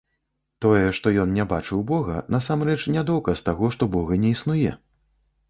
Тое, 0.65 0.85
што 0.99 1.11
ён 1.23 1.35
не 1.39 1.45
бачыў 1.51 1.83
бога, 1.91 2.15
насамрэч 2.37 2.79
не 2.97 3.05
доказ 3.11 3.45
таго, 3.51 3.71
што 3.77 3.91
бога 3.99 4.21
не 4.27 4.35
існуе. 4.39 4.77